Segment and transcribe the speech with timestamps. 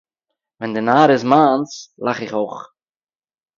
[0.57, 1.71] ווען די נאר איז מיינס
[2.05, 2.57] לאך איך אויך...